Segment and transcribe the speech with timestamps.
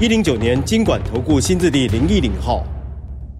[0.00, 2.64] 一零九年金管投顾新字第零一零号。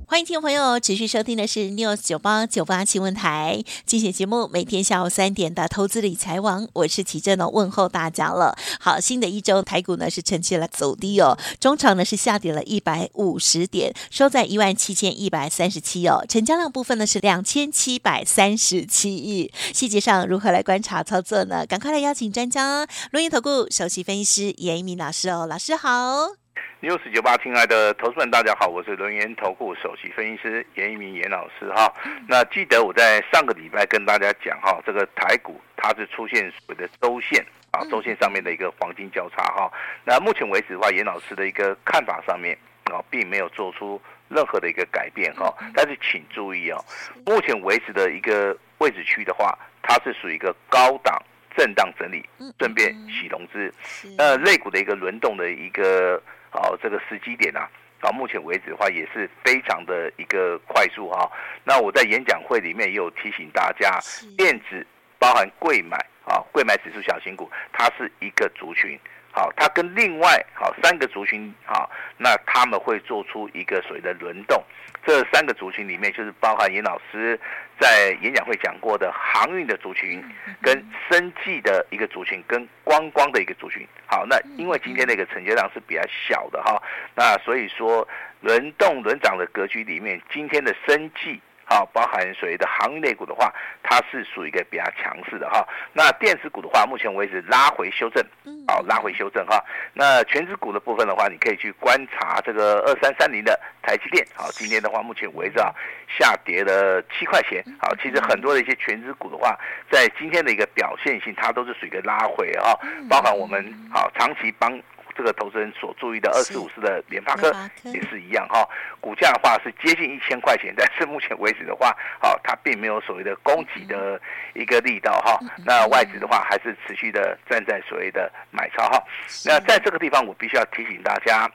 [0.07, 8.57] 欢迎听众朋友持续收听的是 News 九八九八新闻台，精选节目，每天下午三点的投资理财王，我是齐正呢，问候大家了。
[8.79, 19.53] 好，新的一周台股呢是呈现了走低哦，中场呢是下跌了一百五十点，收在一万七千一百三十七哦，成交量部分呢是两千七百三十七亿。
[19.73, 21.67] 细节上如何来观察操作呢？
[21.67, 26.44] 赶快来邀请专家，轮源投顾首席分析师严一鸣老师哦，老师好。
[26.85, 31.91] News 九八，亲爱的投资们，大家好，我是轮源投顾首席分析师严一鸣严老师哈。
[32.29, 39.73] 那记得我在上个礼拜跟大家讲哈，这个台股它是出现所谓的周线啊，周线上面的一个黄金交叉哈。
[40.05, 42.55] 那目前为止的话，严老师的一个看法上面
[42.93, 45.51] 啊，并没有做出任何的一个改变哈。
[45.73, 46.85] 但是请注意哦，
[47.25, 51.19] 目前为止的一个位置区的话，它是属于一个高档
[51.57, 53.73] 震荡整理，顺便洗融资，
[54.19, 56.23] 呃，类股的一个轮动的一个。
[56.55, 57.69] 好，这个时机点啊，
[58.01, 61.29] 到目前为止的话也是非常的一个快速哈。
[61.65, 63.99] 那我在演讲会里面也有提醒大家，
[64.39, 64.87] 电子
[65.19, 68.97] 包含贵买啊，贵买指数小型股，它是一个族群。
[69.37, 74.63] 好，它跟另外好三个族群好，那他们会做出一个所谓的轮动。
[75.05, 77.39] 这三个族群里面，就是包含严老师
[77.81, 80.25] 在演讲会讲过的航运的族群，
[80.63, 80.73] 跟
[81.11, 83.85] 生技的一个族群，跟观光的一个族群。
[84.07, 86.81] 好，那因为今天那个成交量是比较小的哈，
[87.17, 88.07] 那所以说
[88.41, 91.41] 轮动轮涨的格局里面，今天的生技。
[91.67, 93.53] 好，包含所谓的航运类股的话，
[93.83, 95.67] 它是属于一个比较强势的哈。
[95.93, 98.25] 那电子股的话，目前为止拉回修正，
[98.67, 99.63] 好，拉回修正哈。
[99.93, 104.27] 那权值股的部分的话，你可以去观察这个二三三零的台积电。
[104.35, 105.73] 好，今天的话，目前为止啊，
[106.19, 107.65] 下跌了七块钱。
[107.81, 109.59] 好，其实很多的一些权值股的话，
[109.91, 112.79] 在今天的一个表现性，它都是属于一个拉回哈。
[113.09, 114.81] 包含我们好长期帮。
[115.17, 117.55] 这个投资人所注意的二四五四的联发科
[117.85, 118.69] 也是一样哈，
[119.01, 124.21] 股价的话是接近一千块钱，但是目前为止的话，好，它并没有所谓的攻击的
[124.55, 125.39] 一个力道哈。
[125.65, 129.03] 那外资的话还是持续的站在所谓的买超哈。
[129.47, 131.51] 那在这个地方，我必须要提醒大家，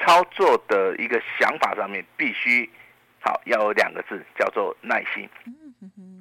[0.00, 2.68] 操作的一个想法上面必须
[3.20, 5.28] 好要有两个字，叫做耐心。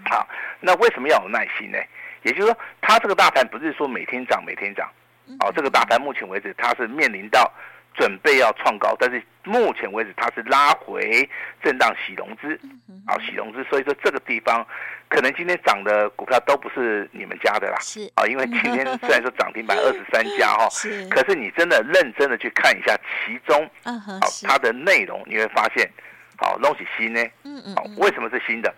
[0.06, 0.28] 好，
[0.60, 1.78] 那为什么要有耐心呢？
[2.24, 4.90] 也就是说，它这个大盘不是说每天涨每天涨。
[5.40, 7.52] 好，这个大盘目前为止它是面临到
[7.94, 11.28] 准备要创高，但是目前为止它是拉回
[11.64, 12.60] 震荡洗融资，
[13.08, 14.66] 好洗融资，所以说这个地方
[15.10, 22.96] 可能今天涨的股票都不是你们家的啦，是啊，因为今天虽然说涨停板二十三家哈， 是，可是你真的认真的去看一下
[23.26, 25.90] 其中，好它的内容，你会发现，
[26.38, 28.74] 好东西新呢，嗯嗯，好为什么是新的？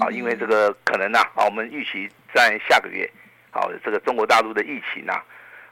[0.00, 3.10] 啊，因为这个可能呐，啊，我们预期在下个月，
[3.50, 5.22] 好这个中国大陆的疫情呐。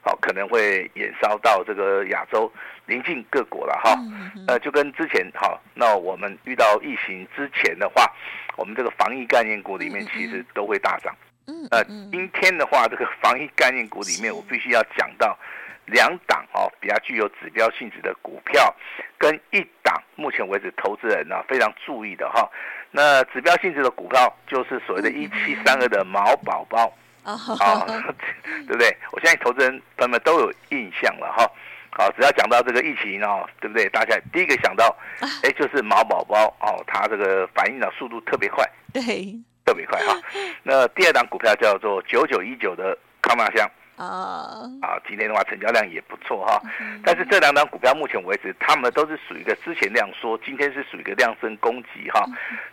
[0.04, 2.52] 好，可能会延烧到这个亚洲
[2.84, 3.98] 邻近各国了哈。
[4.46, 8.12] 呃，就跟之前好，那我们遇到疫情之前的话，
[8.56, 11.16] 我们这个防疫概念股里面其实都会大涨。
[11.46, 11.82] 嗯呃，
[12.12, 15.38] 今天的话，这个防疫概念股里面，我必须要讲到
[15.86, 18.74] 两档哦，比较具有指标性质的股票，
[19.16, 22.46] 跟一档目前为止投资人呢非常注意的哈。
[22.90, 26.92] 那指标性质的股票就是所谓的一七三二的毛宝宝。
[27.24, 27.86] 啊，好，
[28.66, 28.96] 对不对？
[29.12, 31.50] 我相信投资人朋友们都有印象了哈。
[31.96, 33.88] 好，只要讲到这个疫情哦，对不对？
[33.88, 34.94] 大家第一个想到，
[35.42, 39.32] 哎，就是毛宝宝哦，它这个反应的速度特别快，对，
[39.64, 40.12] 特别快哈。
[40.64, 43.64] 那第二档股票叫做九九一九的康玛香
[43.96, 46.60] 啊，啊，今天的话成交量也不错哈。
[47.04, 52.24] 但是这两档股票目前为止，他们都是属于一个之前量缩，今天是属于一个量增攻击哈。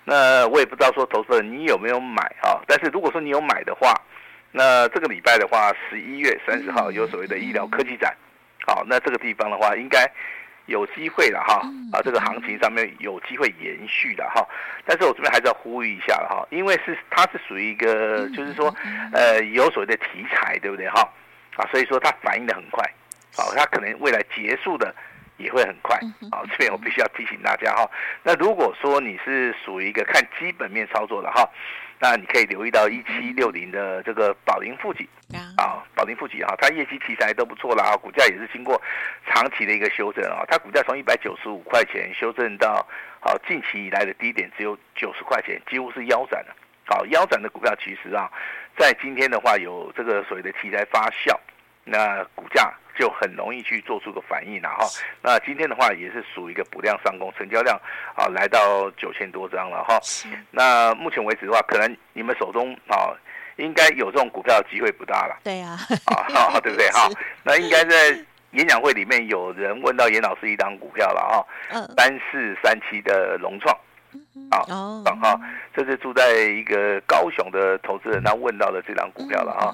[0.03, 3.93] 那我也不知道说投资人你有没有买哈，但是如果说你有买的话。
[4.51, 8.15] 那这个礼拜的话，十一月三十号有所谓的医疗科技展，
[8.67, 10.05] 好，那这个地方的话，应该
[10.65, 11.61] 有机会了哈，
[11.93, 14.45] 啊，这个行情上面有机会延续的哈。
[14.85, 18.73] 但是我这边还是要呼吁一下哈，因为是它是属于一个，就是说，
[19.13, 21.01] 呃，有所谓的题材，对不对哈？
[21.55, 22.83] 啊，所以说它反应的很快，
[23.35, 24.93] 好，它可能未来结束的
[25.41, 25.99] 也会很快，
[26.31, 27.89] 好，这边我必须要提醒大家哈。
[28.23, 31.49] 那如果说你是属于一个看基本面操作的哈。
[32.03, 35.07] 那你可以留意到一七六零的这个宝林富锦
[35.55, 38.81] 啊，宝林富锦哈，它业绩题材都不错啦，股价也是经过
[39.27, 42.87] 长长期的一个修正啊，它股价从一百九十五块钱修正到
[43.19, 46.55] 好近期以来的低点只有九十块钱，几乎是腰斩了。
[46.85, 48.29] 好，腰斩的股票其实啊，
[48.77, 51.35] 在今天的话有这个所谓的题材发酵，
[51.83, 54.85] 那股价就很容易去做出个反应了哈。
[55.21, 57.79] 那今天的话也是属于一个补量上攻，成交量
[58.15, 59.99] 啊来到九千多张了哈。
[60.51, 63.13] 那目前为止的话，可能你们手中啊
[63.57, 65.39] 应该有这种股票的机会不大了。
[65.43, 67.09] 对呀，啊， 对不对哈？
[67.43, 73.75] 那应该在演讲会里面有人问到严老师一档股票了哈，三四三七的融创。
[74.51, 74.65] 好，
[75.21, 75.39] 好，
[75.73, 79.73] 这是住在一个高雄的投资人，他问到的这张股票了啊。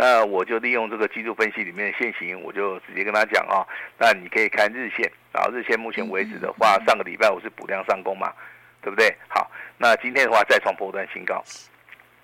[0.00, 3.66] 那我就利用这个技术分析里面的线型，我就直接跟他讲啊。
[3.98, 8.32] 那你可以看日线啊，日线目前为止的话，上个礼拜我是补量上攻嘛，
[8.80, 9.12] 对不对？
[9.26, 11.42] 好，那今天的话再创波段新高。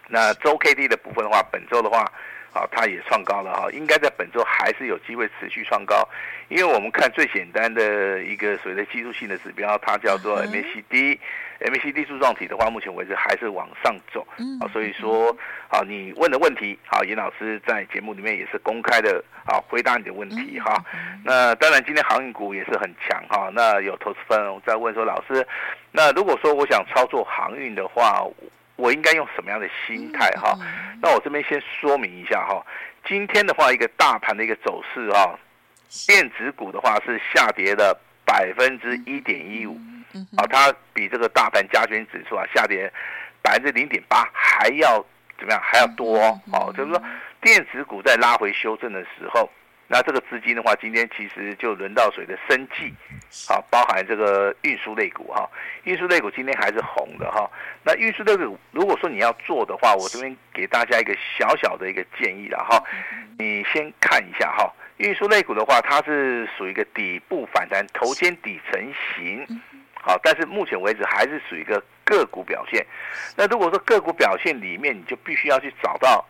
[0.06, 2.10] 那周 K D 的部分的话，本周的话。
[2.54, 6.08] 好，它也创高了哈，应该在本周还是有机会持续创高，
[6.48, 14.24] 因为我们看最简单的一个所谓的技术性的指标，它叫做 MACD，MACD 柱状体的话，目前为止还是往上走，
[14.60, 15.36] 啊，所以说，
[15.68, 20.80] 好，你问的问题，好，严老师在节目里面也是公开的，啊，回答你的问题哈。
[21.24, 25.44] 那当然，今天航运股也是很强哈，那有投资分在问说，老师，
[25.90, 28.24] 那如果说我想操作航运的话，
[28.76, 30.58] 我应该用什么样的心态哈？
[31.00, 32.64] 那我这边先说明一下哈。
[33.06, 35.38] 今天的话，一个大盘的一个走势哈，
[36.06, 39.78] 电子股的话是下跌了百分之一点一五，
[40.36, 42.92] 啊，它比这个大盘加权指数啊下跌
[43.42, 45.04] 百分之零点八还要
[45.38, 45.60] 怎么样？
[45.62, 46.18] 还要多
[46.52, 46.72] 哦。
[46.76, 47.02] 就是说，
[47.40, 49.50] 电子股在拉回修正的时候。
[49.86, 52.92] 那这个资金的话，今天其实就轮到水的生技，
[53.52, 55.48] 啊，包含这个运输类股哈，
[55.84, 57.48] 运输类股今天还是红的哈。
[57.82, 62.82] 那运输类股，如果说你要做的话，我这边给大家一个小小的一个建议了哈。
[63.38, 68.80] 你先看一下哈，运输类股的话，它是属于一个底部反弹，头肩底成
[69.14, 69.46] 型，
[69.92, 72.84] 好，但是目前为止还是属于一个个股表现。
[73.36, 76.24] 那如果说个股表现里面，你就必须要去找到。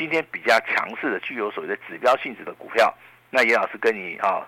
[0.00, 2.90] 今天比较强势的，具有所谓的指标性质的股票，
[3.28, 4.40] 那严老师跟你啊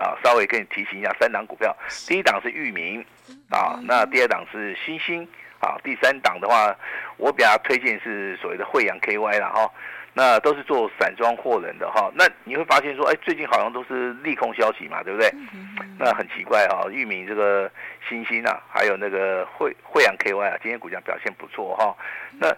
[0.00, 1.72] 啊稍微跟你提醒一下，三档股票，
[2.08, 3.00] 第一档是域名
[3.48, 5.22] 啊，那第二档是欣兴
[5.60, 6.76] 啊，第三档的话，
[7.16, 9.70] 我比较推荐是所谓的惠阳 KY 了哈。
[10.14, 15.30] 那都是做散装货人的哈，那你会发现说，哎，最近好像都是利空消息嘛，对不对？
[15.98, 17.70] 那很奇怪哈，裕民这个
[18.06, 21.96] 新兴啊，还有那个惠惠阳 KY 啊，今天股价表现不错哈。
[22.38, 22.50] 那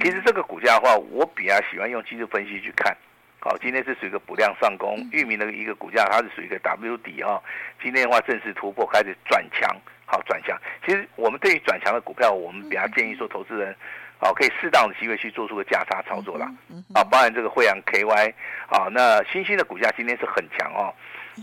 [0.00, 2.96] 其实这个股价的话，我比较喜欢用技术分析去看。
[3.40, 7.42] 好，今天是属于一个补量上攻，裕民的一个股价它是属于一个 W 底哈。
[7.82, 9.68] 今天的话正式突破，开始转强，
[10.06, 10.56] 好转强。
[10.86, 13.76] 其实我们对于转强的股票，我们比较建议说，投资人。
[14.22, 16.48] 好，可以适当的机会去做出个价差操作啦。
[16.94, 18.32] 啊，包含这个惠阳 KY，
[18.68, 20.94] 啊，那新兴的股价今天是很强哦。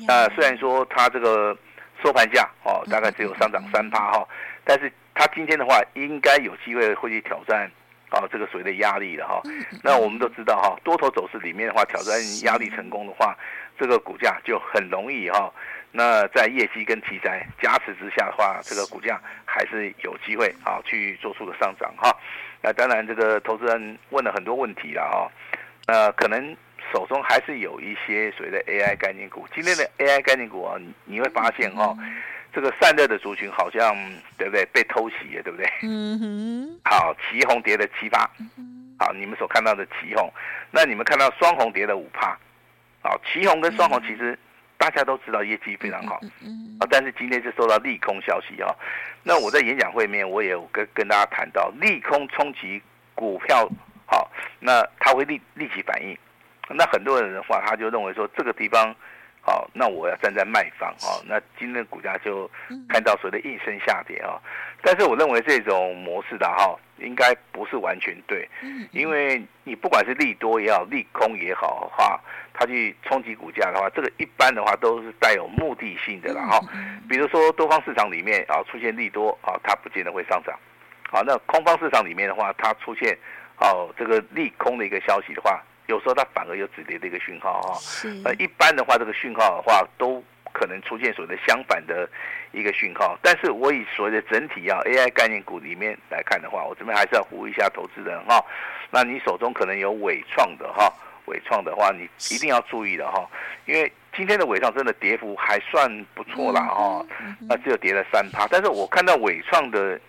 [0.07, 1.53] 那虽然说它这个
[2.01, 4.25] 收盘价哦，大概只有上涨三趴哈，
[4.63, 7.69] 但是它今天的话应该有机会会去挑战
[8.11, 9.41] 啊这个所谓的压力了哈。
[9.83, 12.15] 那我们都知道哈，多头走势里面的话，挑战
[12.45, 13.35] 压力成功的话，
[13.77, 15.51] 这个股价就很容易哈。
[15.91, 22.15] 那在业绩跟题材加持之下的话，这个股价还是有机会啊去做出个上涨哈。
[22.61, 25.31] 那当然，这个投资人问了很多问题了哈。
[25.87, 26.55] 呃，可能
[26.93, 29.47] 手中还是有一些所谓的 AI 概念股。
[29.55, 31.97] 今天的 AI 概念股啊，你会发现哈，
[32.53, 33.95] 这个散热的族群好像
[34.37, 35.67] 对不对被偷袭了，对不对？
[35.81, 36.79] 嗯哼。
[36.85, 38.29] 好，奇鋐跌了七八。
[38.99, 40.31] 好，你们所看到的奇红，
[40.69, 42.37] 那你们看到双红跌了五趴。
[43.01, 44.37] 好，奇红跟双红其实。
[44.79, 46.15] 大家都知道业绩非常好，
[46.79, 48.73] 啊，但是今天是受到利空消息啊。
[49.23, 52.81] 那我在演讲会面，我也有跟跟大家谈到，利空冲击
[53.13, 53.69] 股票，
[54.07, 56.17] 好，那它会立立即反应。
[56.69, 58.95] 那很多人的话，他就认为说这个地方，
[59.41, 61.19] 好，那我要站在卖方啊。
[61.27, 62.49] 那今天的股价就
[62.87, 64.39] 看到所谓的应声下跌啊。
[64.81, 68.47] 但是我认为这种模式的哈，应该不是完全对，
[68.91, 72.19] 因为你不管是利多也好，利空也好的话，
[72.53, 76.59] 它去冲击股价的话，这个一般的话都是带有目的性的了哈。
[77.07, 80.57] 比如说多方市场里面啊出现利多啊，它不见得会上涨。
[81.11, 83.17] 好，那空方市场里面的话，它出现
[83.57, 87.79] 哦这个利空的一个消息的话，有时候它反而有止跌的一个讯号哈。
[88.25, 90.23] 呃，一般的话这个讯号的话都。
[90.53, 92.09] 可能出现所谓的相反的
[92.51, 98.43] 一个讯号，但是我以所谓的整体啊 AI 概念股里面来看的话，我这边还是要呼吁一下投资人哈。
[98.91, 100.91] 那你手中可能有伟创的哈，
[101.25, 103.29] 伟创的话你一定要注意了哈，
[103.65, 107.05] 因为今天的伟创真的跌幅还算不错啦哈，
[107.47, 109.99] 那只有跌了三趴，但是我看到伟创的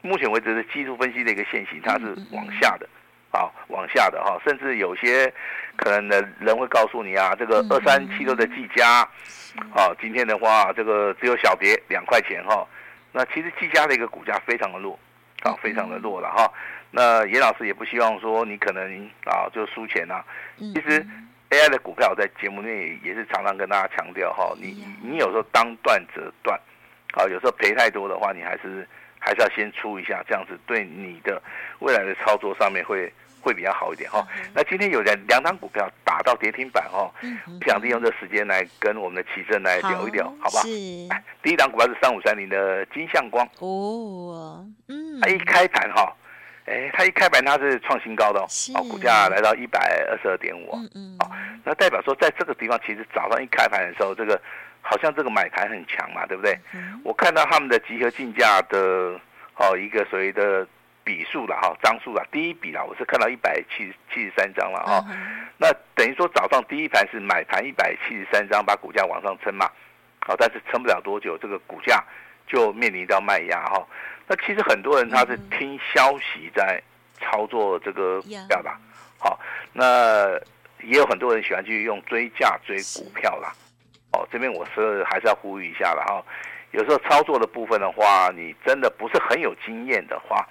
[0.00, 2.88] 目前为止的技术分析的一个线型，它是往下的，
[3.30, 5.32] 啊往下的哈，甚至有些
[5.76, 9.00] 可能的人会告诉你啊，这个二三七六的技嘉，
[9.74, 12.66] 啊，今天的话这个只有小跌两块钱哈。
[13.12, 14.98] 那其实技嘉的一个股价非常的弱，
[15.42, 16.52] 啊，非常的弱了哈。
[16.90, 20.24] 那严老师也不希望说你可能啊就输钱呐。
[20.58, 21.04] 其实
[21.50, 26.58] AI 的股票在节目内也是常常跟大家强调哈，你你有时候当断则断，
[27.14, 28.86] 啊，有时候赔太多的话，你还是
[29.18, 31.40] 还是要先出一下，这样子对你的
[31.80, 34.26] 未来的操作上面会会比较好一点哈。
[34.54, 40.62] 那今天有两两档股票打到跌停板哈，我想利用这时间来跟我们的奇正来聊一聊，好不好？
[41.42, 46.14] 第一档股票是三五三零的金相光哦，嗯，它一开盘哈。
[46.66, 51.26] 哎，它一开盘它是创新高的哦，哦，股价来到一百二十二点五，嗯嗯，哦，
[51.64, 54.40] 那代表说在这个地方其实早上一开盘的时候，这个
[54.80, 56.56] 好像这个买盘很强嘛，对不对？
[56.72, 59.18] 嗯，我看到他们的集合竞价的
[59.56, 60.64] 哦一个所谓的
[61.10, 65.04] 笔数了哈，张数了，第一笔啦，我是看到一百七七十三张了哈，
[65.58, 69.68] 那等于说早上第一盘是买盘一百七十三张，把股价往上撑嘛，
[70.20, 72.00] 好，但是撑不了多久，这个股价
[72.46, 73.84] 就面临到卖压哈。
[74.28, 76.80] 那其实很多人他是听消息在
[77.18, 78.70] 操作这个股票的，
[79.18, 79.40] 好，
[79.72, 80.30] 那
[80.82, 83.52] 也有很多人喜欢去用追价追股票啦，
[84.12, 86.24] 哦，这边我是还是要呼吁一下了哈，
[86.70, 90.48] 有时候操作的部分的话，你真的不是很有经验的话，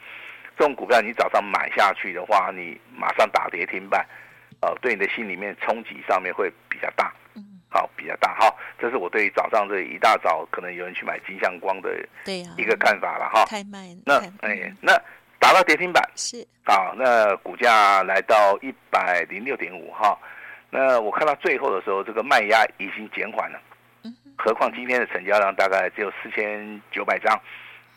[0.59, 4.05] 这种股票你早上买下去的话，你马上打跌停板，
[4.59, 7.13] 呃，对你的心里面冲击上面会比较大。
[7.69, 8.35] 好，比较大。
[8.35, 11.97] 哈，这是我对于早上这一大早可能有人去买金相光的
[12.57, 13.45] 一个看法了哈。
[13.45, 14.91] 开卖，那哎，那
[15.39, 16.03] 打到跌停板。
[16.17, 16.45] 是。
[16.65, 20.17] 好，那股价来到一百零六点五哈，
[20.69, 23.61] 那我看到最后的时候，这个卖压已经减缓了。
[24.03, 27.39] 嗯，何况今天的成交量大概只有四千九百张，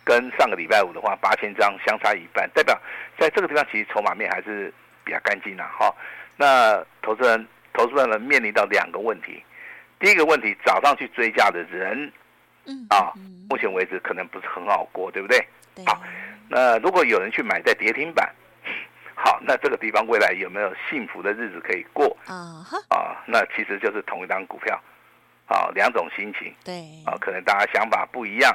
[0.04, 2.78] 跟上个礼拜五的话八千张相差一半，代表
[3.18, 4.72] 在这个地方其实筹码面还是
[5.04, 5.94] 比较干净的哈。
[6.36, 9.42] 那投资人，投资人呢面临到两个问题。
[10.00, 12.12] 第一个问题，早上去追价的人，
[12.66, 13.12] 嗯啊，
[13.48, 15.38] 目前为止可能不是很好过，对不对？
[15.76, 15.84] 对。
[15.86, 16.02] 好，
[16.48, 18.28] 那如果有人去买在跌停板，
[19.14, 22.16] 好，那这个地方未来有没有幸福的日子可以过？
[22.26, 22.78] 啊哈。
[22.88, 24.74] 啊，那其实就是同一张股票，
[25.46, 26.52] 啊，两种心情。
[26.64, 26.82] 对。
[27.06, 28.52] 啊，可能大家想法不一样，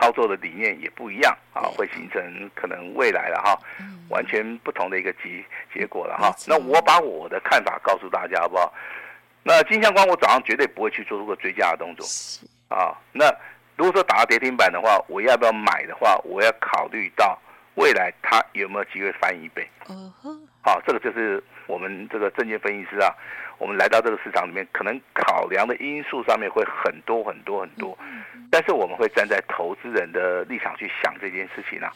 [0.00, 3.58] 操作的理念也不一样，啊，会形成可能未来了哈，
[4.08, 6.34] 完全不同的一个结结果了哈。
[6.46, 8.72] 那我把我的看法告诉大家，好不好？
[9.44, 12.06] 那金相光，我早上绝对不会去做出个追加的动作，
[12.68, 13.26] 啊，那
[13.76, 17.36] 如果说打到跌停板的话，我要不要买的话，我要考虑到
[17.74, 23.12] 未来它有没有机会翻一倍，嗯哼，啊，这个就是我们这个证券分析师啊，
[23.62, 27.96] 我们来到这个市场里面，可能考量的因素上面会很多很多很多，
[28.50, 31.88] 但是我们会站在投资人的立场去想这件事情啊。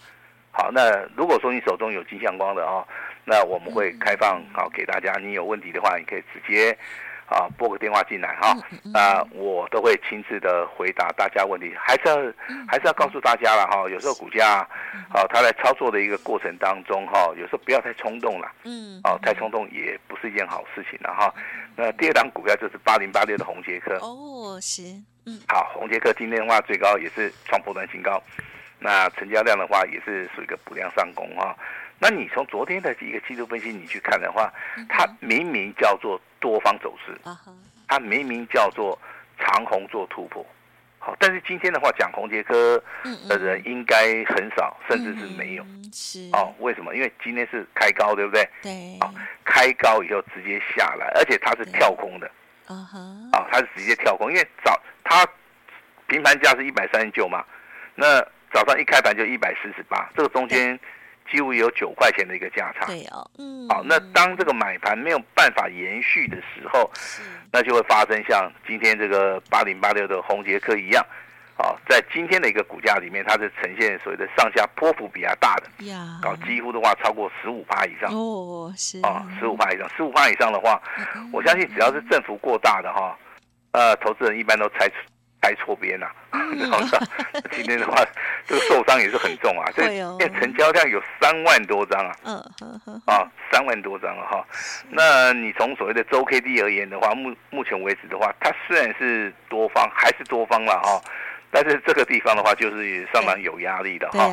[0.52, 2.86] 好，那如果说你手中有金相光的哦，
[3.24, 6.78] 那我们会开放好给大家，你有问题的话，你可以直接。
[7.26, 8.56] 啊，拨个电话进来哈，
[8.92, 12.16] 那我都会亲自的回答大家问题，还是要
[12.68, 13.88] 还是要告诉大家了哈。
[13.90, 14.66] 有时候股价，
[15.10, 21.34] 好，它在操作的一个过程当中哈，有时候不要太冲动了，嗯，哦，太冲动也不是一件好事情了哈。
[21.74, 24.82] 那第二档股票就是八零八六的红杰克哦，是，
[25.26, 28.22] 嗯，好，红杰克今天的话最高也是创波段新高，
[28.78, 31.56] 那成交量的话也是属于一个补量上攻哈。
[31.98, 34.52] 那你从昨天的一个技术分析你去看的话，
[34.86, 37.18] 它明明叫做多方走势，
[37.88, 38.98] 它明明叫做
[39.38, 40.44] 长虹做突破，
[40.98, 42.82] 好，但是今天的话讲红杰科
[43.28, 46.28] 的人应该很少，甚至是没有，是。
[46.32, 46.94] 哦，为什么？
[46.94, 48.48] 因为今天是开高，对不对？
[48.62, 49.14] 对，哦，
[49.44, 52.30] 开高以后直接下来，而且它是跳空的，
[52.66, 52.98] 啊哈，
[53.32, 55.26] 啊，它是直接跳空，因为早它
[56.08, 57.44] 平盘价是一百三十九嘛，
[57.94, 58.20] 那
[58.52, 60.78] 早上一开盘就一百四十八，这个中间。
[61.30, 66.90] 几乎有九块钱的一个价差，对哦，嗯，好，那当这个买盘没有办法延续的时候，
[67.52, 71.04] 那就会发生像今天这个八零八六的红杰科一样，
[71.56, 79.00] 好，在今天的一个股价里面，它是呈现所谓的上下波幅比较大的，呀，搞几乎的话超过十五趴以上，哦，是。
[79.02, 80.80] 啊，十五趴以上，十五趴以上的话，
[81.14, 83.16] 嗯、我相信只要是振幅过大的哈，
[83.72, 84.88] 呃，投资人一般都猜
[85.54, 85.56] 出。
[85.56, 86.80] 开错边了， 然后
[87.52, 88.04] 今天的话，
[88.48, 89.70] 这个受伤也是很重啊。
[89.76, 93.22] 这成交量有三万多张啊，嗯啊，
[93.52, 94.44] 三万多张啊哈。
[94.90, 101.00] 那你从所谓的周 K D 而言的话，目目前为止的话，它虽然是多方，还是多方了哈。
[101.52, 104.24] 但是这个地方的话，就是上涨有压力的哈。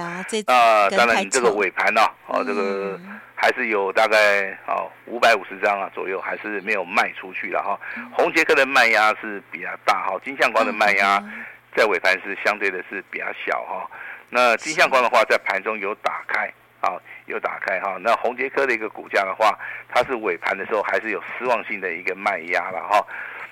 [0.48, 3.00] 啊，当然你这个尾盘呢，啊，这个。
[3.44, 7.78] 还是有大概哦五百五十张啊左右，还是没有卖出去了哈。
[8.14, 11.22] 红杰克的卖压是比较大哈，金相光的卖压
[11.76, 13.86] 在尾盘是相对的是比较小哈。
[14.30, 16.96] 那金相光的话，在盘中有打开啊，
[17.26, 17.98] 有打开哈。
[18.00, 19.60] 那红杰科的一个股价的话，
[19.90, 23.06] 它是尾盘的时候还是有失望性的一个卖压了哈。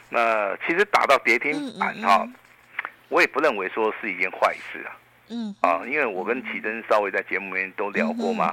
[0.07, 2.25] 那其实打到跌停板哈，
[3.09, 4.95] 我也不认为说是一件坏事啊。
[5.31, 8.47] 嗯啊，因为我跟奇珍稍微在节目里面都聊过嘛，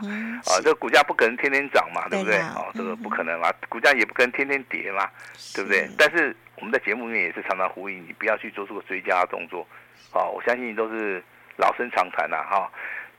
[0.46, 2.38] 啊，这个股价不可能天天涨嘛，对不对？
[2.38, 5.10] 哦，这个不可能嘛，股价也不可能天天跌嘛，
[5.54, 5.88] 对不对？
[5.98, 9.66] 但是我们在节目里面也是常常呼吁你不要去做出个追加的动作，
[10.12, 11.22] 啊，我相信都是
[11.56, 12.70] 老生常谈了哈。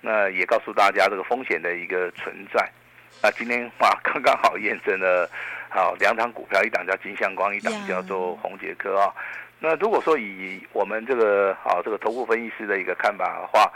[0.01, 2.65] 那也告诉大家这个风险的一个存在。
[3.21, 5.29] 那今天哇， 刚刚好验证了，
[5.69, 9.13] 好两档股票，一档叫金相光，一档叫做红杰科啊。
[9.59, 13.71] 那如果说以我们这个啊这个投顾分析师的一个看法的话，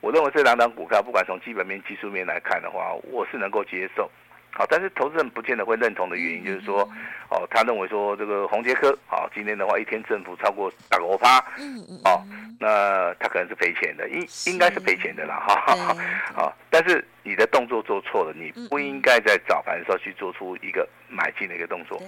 [0.00, 4.10] 我认为这两档股票不管从基本面、技术面来看的话，我是能够接受。
[4.56, 6.80] 好，但是投资人不见得会认同的原因就是说，
[7.28, 12.24] 哦，他认为说这个宏杰科，好，今天的话一天振幅超过打个五趴，嗯嗯，哦，
[12.58, 15.94] 那他可能是赔钱的，应应该是赔钱的啦，哈，
[16.34, 22.00] 好，但是你的动作做错了，你不应该在早盘的时候去做出一个买进的一个动作，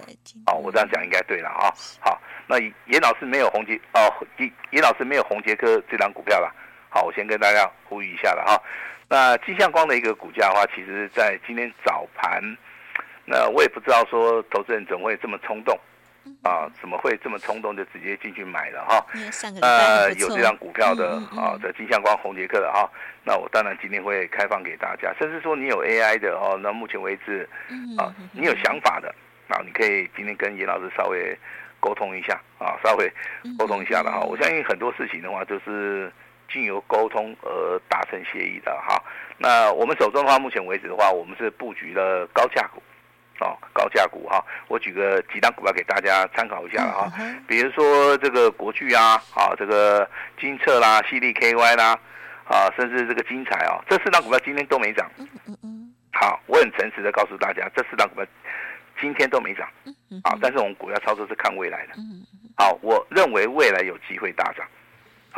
[0.46, 1.68] 好，我这样讲应该对了啊，
[2.00, 6.50] 好，那严老师没有宏杰，哦，严严老师没有宏杰科这档股票了，
[6.88, 8.58] 好，我先跟大家呼吁一下了哈。
[9.10, 12.42] 那金相光的一个股价的话，其实，在今天早盘，
[13.24, 15.78] 那我也不知道说投资人怎么会这么冲动，
[16.42, 19.06] 啊，怎么会这么冲动就直接进去买了哈？
[19.62, 22.86] 呃，有这张股票的啊，这金相光、红杰克的哈，
[23.24, 27.48] 那我当然今天会开放给大家，甚至说你有 AI 的哦，那目前为止
[27.96, 29.08] 啊，你有想法的
[29.48, 31.34] 啊，你可以今天跟严老师稍微
[31.80, 33.10] 沟通一下啊，稍微
[33.58, 34.20] 沟通一下的哈。
[34.20, 36.12] 我相信很多事情的话，就是。
[36.52, 39.02] 经由沟通而达成协议的哈，
[39.36, 42.82] 那我们手中的话，目前为止的话，我们是布局了高价股，
[43.40, 44.44] 哦，高价股哈。
[44.68, 47.12] 我举个几档股票给大家参考一下哈，
[47.46, 50.08] 比如说这个国巨啊，啊，这个
[50.40, 51.98] 金策啦、矽力 KY 啦，
[52.44, 55.08] 啊，甚至这个精彩啊，这四档股票今天都没涨。
[56.12, 58.26] 好，我很诚实的告诉大家，这四档股票
[59.00, 59.68] 今天都没涨。
[60.24, 61.92] 啊，但是我们股票操作是看未来的。
[62.56, 64.66] 好，我认为未来有机会大涨。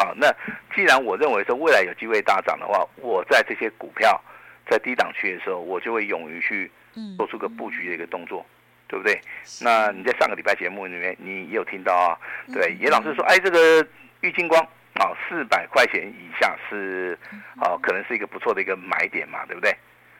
[0.00, 0.34] 好，那
[0.74, 4.18] 既然我认为说未来有机会大涨的话，我在这些股票
[4.66, 6.72] 在低档区的时候，我就会勇于去
[7.18, 8.46] 做出个布局的一个动作，
[8.88, 9.20] 对不对？
[9.60, 12.16] 那你在上个礼拜节目里面，你也有听到啊？
[12.50, 13.86] 对，严老师说，哎，这个
[14.22, 14.58] 玉金光
[14.94, 17.18] 啊，四百块钱以下是
[17.60, 19.70] 啊，可能是一个不错的一个买点嘛，对不对？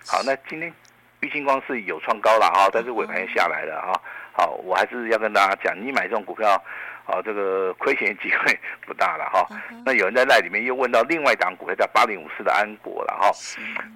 [0.06, 0.70] 好，那今天
[1.20, 3.96] 玉金光是有创高了啊，但是尾盘又下来了啊。
[4.32, 6.62] 好，我还是要跟大家讲，你买这种股票。
[7.10, 9.46] 啊，这个亏钱机会 不大了哈。
[9.84, 13.30] 那有人在那里面又问到另外一档股票叫八零五四的安国了哈。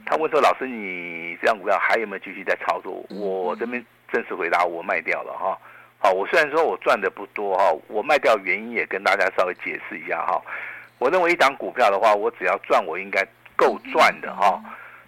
[0.05, 5.57] 他问说：“老师，你这档股票还有没有继续在操作？”我这边正式回答：我卖掉了哈。
[5.99, 10.43] 好，我虽然说我赚的不多哈，我卖掉原因也跟大家稍微解释一下哈。
[10.99, 14.61] 我认为一档股票的话，我只要赚我应该够赚的哈。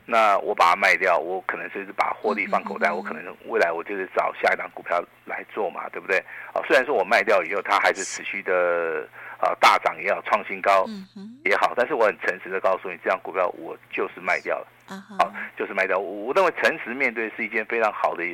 [0.09, 6.19] 那我把它卖掉，我可能就是把获利放口袋，我可能未来我就是找下一档股票来做嘛，对不对？
[6.55, 9.07] 啊，虽然说我卖掉以后，它还是持续的
[9.39, 10.87] 啊大涨也好，创新高
[11.45, 14.67] 也好，但是我很诚实的告诉你，这档股票我就是卖掉了。
[14.87, 15.99] 啊，好，就是卖掉。
[15.99, 18.25] 我认为诚实面对是一件非常好的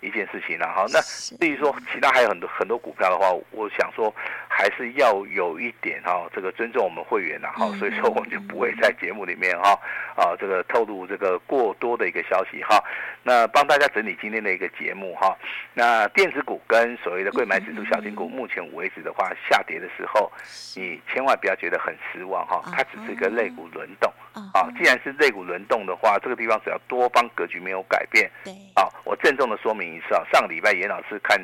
[0.00, 0.66] 一件事情了。
[0.68, 4.12] 好，那至于说其他还有很多很多股票的话，我想说
[4.48, 9.78] 还是要有一点哈，这个尊重我们会员然后，所以说我们就不会在节目里面哈
[10.16, 12.82] 啊这个透露这个过多的一个消息哈。
[13.22, 15.36] 那帮大家整理今天的一个节目哈。
[15.72, 20.30] 那电子股跟所谓的贵买指数小型股，目前为止的话下跌的时候，
[20.74, 24.12] 你千万不要觉得很失望哈，它只是一个肋骨轮动
[24.52, 24.68] 啊。
[24.76, 25.91] 既然是肋骨轮动的。
[25.92, 31.38] 的话，这个地方只要多方格局没有改变，对，好，我郑重的说明一次啊，上个礼拜严老师看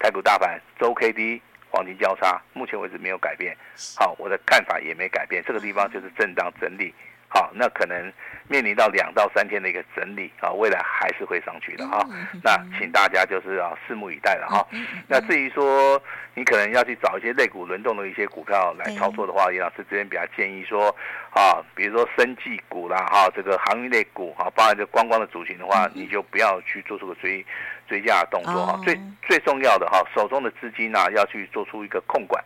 [0.00, 3.56] 台股大盘周 K D 黄金交叉，目前为止没有改变，
[3.96, 6.92] 好，我的看法也没改变，这个地方就是震荡整理，
[7.32, 8.12] 好，那可能
[8.48, 12.06] 面临到两到三天的一个整理啊，未来还是会上去的哈，
[12.42, 14.66] 那请大家就是啊拭目以待了哈，
[15.08, 16.02] 那至于说
[16.34, 20.94] 你可能要去找一些类股轮动的一些股票来操作的话，严老师这边比较建议说。
[21.34, 27.42] 啊，比如说生技股啦，哈，这个航运类股，哈，包含这观光的族群的话，你就不要去做出个追
[27.88, 28.78] 追加的动作哈。
[28.84, 28.94] 最
[29.26, 32.44] 最重要的哈，手中的资金呢，要去做出一个控管。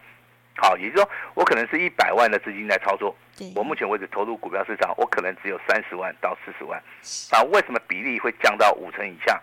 [0.57, 3.15] 好，也就是说，我可能是一百万的资金在操作，
[3.55, 6.83] 我目前为止投入股票市场，我可能只有三十万到四十万。
[7.31, 9.41] 啊，为什么比例会降到五成以下？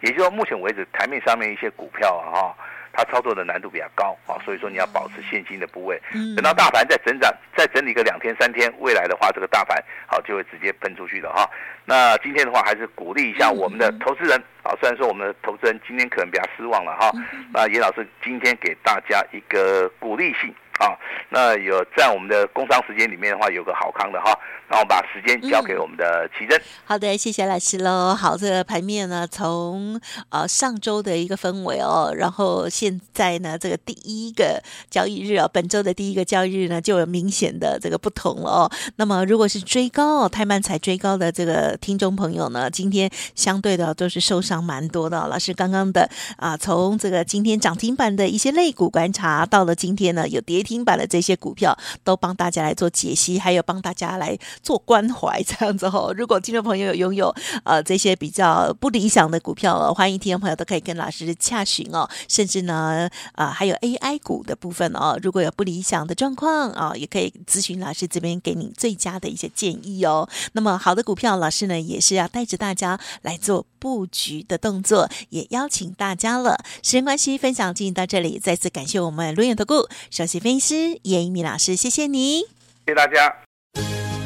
[0.00, 2.56] 也就是说，目前为止台面上面一些股票啊，哈。
[2.96, 6.00] 它操作的难度比较高啊，所以说你要保持现金的部位，
[6.34, 11.48] 等到大盘再整涨，再整理个两天三天，未来的话，这个大盘好就会直接喷出去的哈。
[11.84, 17.12] 那今天的话，还是鼓励一下我们的投资人啊，虽然说我们的投资人今天可能比较失望了哈，
[17.52, 20.92] 那严老师今天给大家一个鼓励性啊，
[21.30, 24.36] 那有在我们的工商时间里面的话，有个好康的哈。
[24.68, 26.60] 那我把时间交给我们的琦蓁。
[26.84, 28.12] 好的，谢谢老师喽。
[28.16, 34.60] 好，这个盘面呢，从呃上周的一个氛围哦，然后现在呢，这个第一个
[34.90, 38.72] 交易日哦，本周的第一个交易日呢，就有明显的这个不同了哦。
[38.96, 45.28] 那么，如果是追高哦，太慢才追高的这个听众朋友呢，今天相对的都是受伤蛮多的。
[45.28, 51.74] 老师刚刚的啊，从这个今天涨停板的一些类股观察，到了今天呢，有跌听板的这些股票，
[52.04, 54.36] 都帮大家来做解析，还有帮大家来。
[54.62, 70.28] 做关怀这样子哦，如果听众朋友有拥有呃这些比较不理想的股票哦，欢迎听众朋友都可以跟老师洽询哦，甚至呢啊、还有 AI 股的部分哦，如果有不理想的状况啊、也可以咨询老师这边给你最佳的一些建议哦。
[70.52, 76.58] 那么好的股票，老师呢也是要带着大家来做布局的动作，也邀请大家了。
[76.82, 82.46] 时间关系，分享进行到这里，再次感谢我们伦元投顾首席分析师颜一米老师，谢谢你，谢
[82.86, 83.34] 谢大家。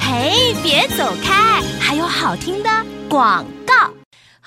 [0.01, 2.71] 嘿，别走开，还有好听的
[3.09, 4.00] 广告。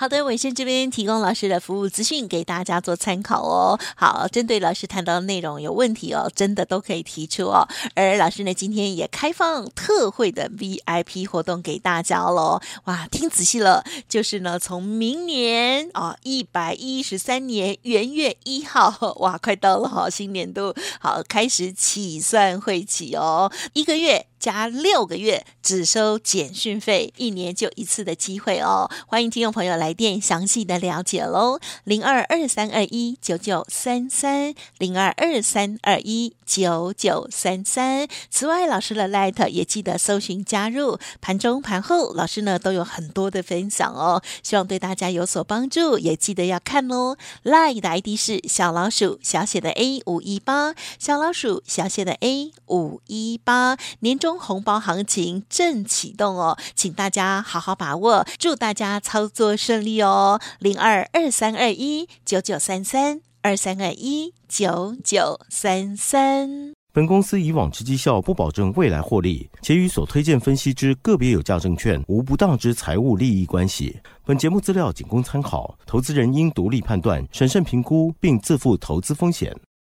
[0.03, 3.79] 好的，伟轩这边提供老师的服务资讯给大家做参考哦。
[3.95, 7.65] 好，针对老师谈到的内容有问题哦，真的都可以提出哦。
[7.95, 12.59] 而老师呢，今天也开放特惠的 VIP 活动给大家喽。
[12.83, 24.25] 哇，听仔细了，就是呢，从明年啊一百一十三年元月一号，哇，快到了哈，新年度好开始起算会起哦，一个月。
[24.43, 28.91] 加六个月只收简讯费，一年就一次的机会哦！
[29.07, 38.05] 欢迎听众朋友来电详细的了解喽，零二二三二一九九三三零二二三二一九九三三。
[38.29, 47.15] 此外，老师的 Light 也记得搜寻加入，盘中盘后老师呢都有很多的分享哦，希望对大家有所帮助，也记得要看哦。
[47.45, 54.32] Light 的 ID 是小老鼠小写的 A 五一八，小老鼠小写的 A 五一八，年终。
[54.37, 60.39] 红包行情正启动哦，请大家好好把握，祝大家操作顺利哦。
[60.59, 66.73] 零二二三二一九九三三二三二一九九三三。
[66.93, 73.97] 本公司以往之绩效不保证未来获利，且与所推荐分析之个别有价证券无不当之财务利益关系。
[74.23, 79.51] 本节目资料仅供参考，投资人应独立判断、审慎评估，并自负投资风险。